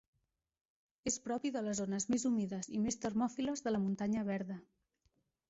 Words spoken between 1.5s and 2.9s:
de les zones més humides i